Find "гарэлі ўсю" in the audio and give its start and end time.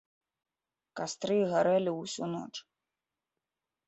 1.51-2.25